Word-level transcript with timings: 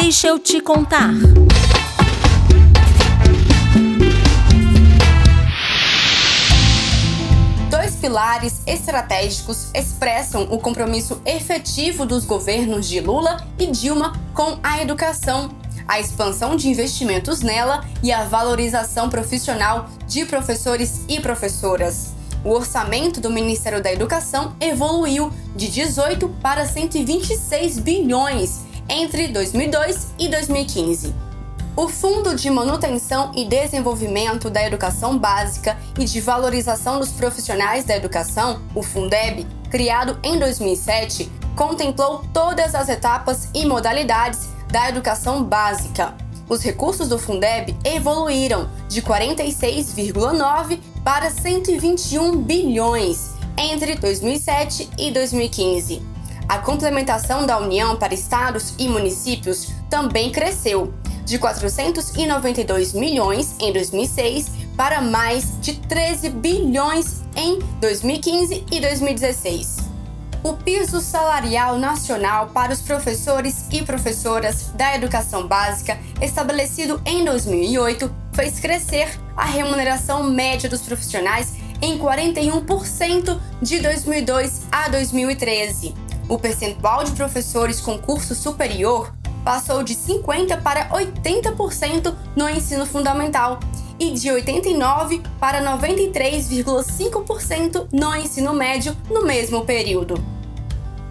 Deixa 0.00 0.26
eu 0.26 0.40
te 0.40 0.60
contar. 0.60 1.12
Dois 7.70 7.94
pilares 7.94 8.60
estratégicos 8.66 9.68
expressam 9.72 10.48
o 10.50 10.58
compromisso 10.58 11.22
efetivo 11.24 12.04
dos 12.04 12.24
governos 12.24 12.88
de 12.88 12.98
Lula 12.98 13.46
e 13.56 13.68
Dilma 13.68 14.20
com 14.34 14.58
a 14.64 14.82
educação, 14.82 15.52
a 15.86 16.00
expansão 16.00 16.56
de 16.56 16.68
investimentos 16.68 17.40
nela 17.40 17.84
e 18.02 18.10
a 18.10 18.24
valorização 18.24 19.08
profissional 19.08 19.88
de 20.08 20.24
professores 20.24 21.04
e 21.08 21.20
professoras. 21.20 22.14
O 22.44 22.50
orçamento 22.50 23.20
do 23.20 23.30
Ministério 23.30 23.80
da 23.80 23.92
Educação 23.92 24.56
evoluiu 24.60 25.32
de 25.54 25.68
18 25.68 26.28
para 26.42 26.66
126 26.66 27.78
bilhões 27.78 28.73
entre 28.88 29.28
2002 29.28 30.08
e 30.18 30.28
2015. 30.28 31.14
O 31.76 31.88
Fundo 31.88 32.36
de 32.36 32.48
Manutenção 32.50 33.32
e 33.34 33.44
Desenvolvimento 33.44 34.48
da 34.48 34.64
Educação 34.64 35.18
Básica 35.18 35.76
e 35.98 36.04
de 36.04 36.20
Valorização 36.20 37.00
dos 37.00 37.10
Profissionais 37.10 37.84
da 37.84 37.96
Educação, 37.96 38.62
o 38.74 38.82
Fundeb, 38.82 39.44
criado 39.70 40.16
em 40.22 40.38
2007, 40.38 41.28
contemplou 41.56 42.24
todas 42.32 42.76
as 42.76 42.88
etapas 42.88 43.48
e 43.52 43.66
modalidades 43.66 44.48
da 44.70 44.88
educação 44.88 45.42
básica. 45.42 46.14
Os 46.48 46.62
recursos 46.62 47.08
do 47.08 47.18
Fundeb 47.18 47.76
evoluíram 47.84 48.68
de 48.88 49.02
46,9 49.02 50.78
para 51.02 51.30
121 51.30 52.36
bilhões 52.36 53.32
entre 53.56 53.96
2007 53.96 54.90
e 54.98 55.10
2015. 55.10 56.13
A 56.48 56.58
complementação 56.58 57.46
da 57.46 57.58
União 57.58 57.96
para 57.96 58.14
estados 58.14 58.74
e 58.78 58.88
municípios 58.88 59.68
também 59.88 60.30
cresceu, 60.30 60.92
de 61.24 61.38
492 61.38 62.92
milhões 62.92 63.54
em 63.58 63.72
2006 63.72 64.50
para 64.76 65.00
mais 65.00 65.58
de 65.60 65.74
13 65.74 66.28
bilhões 66.30 67.22
em 67.34 67.58
2015 67.80 68.66
e 68.70 68.80
2016. 68.80 69.76
O 70.42 70.52
piso 70.52 71.00
salarial 71.00 71.78
nacional 71.78 72.48
para 72.48 72.72
os 72.72 72.82
professores 72.82 73.64
e 73.72 73.82
professoras 73.82 74.68
da 74.74 74.94
educação 74.94 75.46
básica, 75.46 75.98
estabelecido 76.20 77.00
em 77.06 77.24
2008, 77.24 78.14
fez 78.34 78.60
crescer 78.60 79.08
a 79.34 79.46
remuneração 79.46 80.22
média 80.24 80.68
dos 80.68 80.82
profissionais 80.82 81.54
em 81.80 81.98
41% 81.98 83.40
de 83.62 83.80
2002 83.80 84.62
a 84.70 84.88
2013. 84.88 86.03
O 86.28 86.38
percentual 86.38 87.02
de 87.04 87.12
professores 87.12 87.80
com 87.80 87.96
curso 87.98 88.34
superior 88.34 89.14
passou 89.44 89.82
de 89.82 89.94
50% 89.94 90.62
para 90.62 90.88
80% 90.88 92.14
no 92.34 92.48
ensino 92.48 92.86
fundamental 92.86 93.60
e 93.98 94.12
de 94.12 94.28
89% 94.28 95.22
para 95.38 95.62
93,5% 95.62 97.88
no 97.92 98.16
ensino 98.16 98.54
médio 98.54 98.96
no 99.10 99.22
mesmo 99.24 99.66
período. 99.66 100.14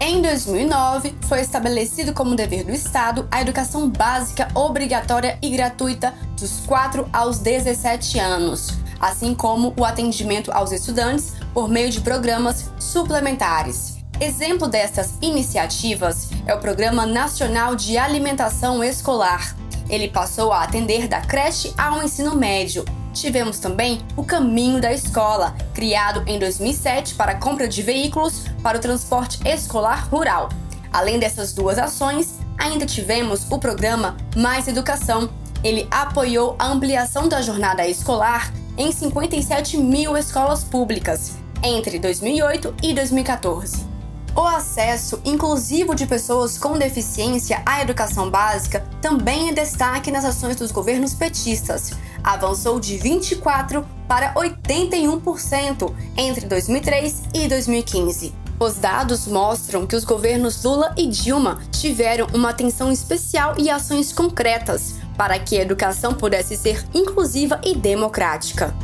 Em 0.00 0.20
2009, 0.20 1.14
foi 1.28 1.40
estabelecido 1.40 2.12
como 2.12 2.34
dever 2.34 2.64
do 2.64 2.72
Estado 2.72 3.28
a 3.30 3.40
educação 3.40 3.88
básica 3.88 4.48
obrigatória 4.52 5.38
e 5.40 5.48
gratuita 5.50 6.12
dos 6.36 6.58
4 6.66 7.08
aos 7.12 7.38
17 7.38 8.18
anos, 8.18 8.70
assim 8.98 9.32
como 9.32 9.72
o 9.76 9.84
atendimento 9.84 10.50
aos 10.50 10.72
estudantes 10.72 11.34
por 11.54 11.68
meio 11.68 11.88
de 11.88 12.00
programas 12.00 12.68
suplementares. 12.80 14.01
Exemplo 14.22 14.68
destas 14.68 15.14
iniciativas 15.20 16.28
é 16.46 16.54
o 16.54 16.60
Programa 16.60 17.04
Nacional 17.04 17.74
de 17.74 17.98
Alimentação 17.98 18.84
Escolar. 18.84 19.56
Ele 19.90 20.06
passou 20.06 20.52
a 20.52 20.62
atender 20.62 21.08
da 21.08 21.20
creche 21.20 21.74
ao 21.76 22.00
ensino 22.04 22.36
médio. 22.36 22.84
Tivemos 23.12 23.58
também 23.58 24.00
o 24.16 24.22
Caminho 24.22 24.80
da 24.80 24.92
Escola, 24.92 25.56
criado 25.74 26.22
em 26.28 26.38
2007 26.38 27.16
para 27.16 27.34
compra 27.34 27.66
de 27.66 27.82
veículos 27.82 28.44
para 28.62 28.78
o 28.78 28.80
transporte 28.80 29.40
escolar 29.44 30.08
rural. 30.08 30.50
Além 30.92 31.18
dessas 31.18 31.52
duas 31.52 31.76
ações, 31.76 32.38
ainda 32.56 32.86
tivemos 32.86 33.44
o 33.50 33.58
programa 33.58 34.16
Mais 34.36 34.68
Educação. 34.68 35.30
Ele 35.64 35.88
apoiou 35.90 36.54
a 36.60 36.68
ampliação 36.68 37.28
da 37.28 37.42
jornada 37.42 37.88
escolar 37.88 38.52
em 38.78 38.92
57 38.92 39.78
mil 39.78 40.16
escolas 40.16 40.62
públicas 40.62 41.32
entre 41.60 41.98
2008 41.98 42.72
e 42.84 42.94
2014. 42.94 43.91
O 44.34 44.40
acesso 44.40 45.20
inclusivo 45.26 45.94
de 45.94 46.06
pessoas 46.06 46.56
com 46.56 46.78
deficiência 46.78 47.62
à 47.66 47.82
educação 47.82 48.30
básica 48.30 48.82
também 49.00 49.50
é 49.50 49.52
destaque 49.52 50.10
nas 50.10 50.24
ações 50.24 50.56
dos 50.56 50.72
governos 50.72 51.12
petistas. 51.12 51.92
Avançou 52.24 52.80
de 52.80 52.96
24% 52.98 53.84
para 54.08 54.32
81% 54.34 55.92
entre 56.16 56.46
2003 56.46 57.22
e 57.34 57.46
2015. 57.46 58.34
Os 58.58 58.76
dados 58.76 59.26
mostram 59.26 59.86
que 59.86 59.96
os 59.96 60.04
governos 60.04 60.62
Lula 60.64 60.94
e 60.96 61.06
Dilma 61.06 61.60
tiveram 61.70 62.26
uma 62.32 62.50
atenção 62.50 62.90
especial 62.90 63.54
e 63.58 63.68
ações 63.68 64.12
concretas 64.12 64.94
para 65.16 65.38
que 65.38 65.58
a 65.58 65.62
educação 65.62 66.14
pudesse 66.14 66.56
ser 66.56 66.82
inclusiva 66.94 67.60
e 67.64 67.74
democrática. 67.74 68.74